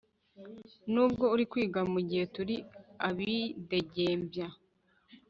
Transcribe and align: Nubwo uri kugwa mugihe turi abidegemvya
Nubwo 0.91 1.25
uri 1.33 1.45
kugwa 1.51 1.81
mugihe 1.93 2.23
turi 2.35 2.55
abidegemvya 3.07 4.47